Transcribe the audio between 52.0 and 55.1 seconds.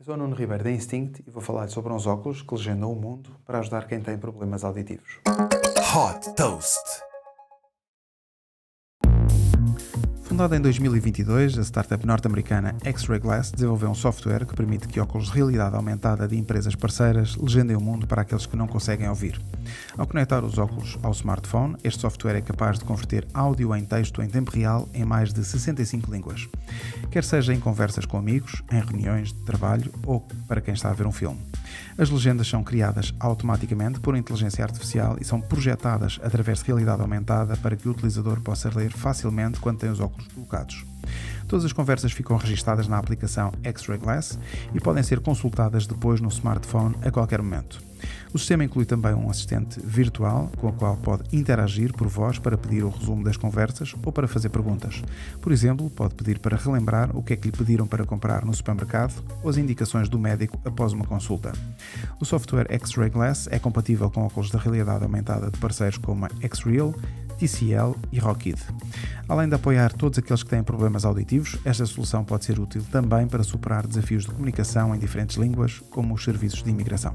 voz para pedir o resumo das conversas ou para fazer perguntas.